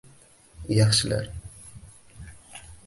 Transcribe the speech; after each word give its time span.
Yaxshilar 0.77 1.27